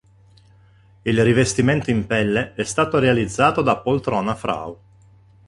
[1.03, 4.77] Il rivestimento in pelle è stato realizzato da Poltrona Frau.